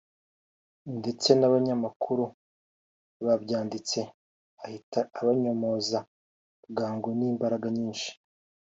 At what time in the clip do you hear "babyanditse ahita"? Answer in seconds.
3.25-4.99